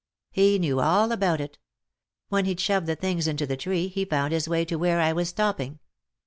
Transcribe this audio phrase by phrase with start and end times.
[0.31, 1.59] He knew all about it.
[2.29, 5.13] When he'd shoved the things into the tree he found his way to where I
[5.13, 5.77] was stopping.